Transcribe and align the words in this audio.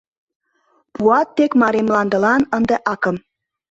Пуат 0.93 1.27
тек 1.35 1.51
Марий 1.61 1.85
мландылан 1.87 2.41
ынде 2.57 2.75
акым. 2.93 3.15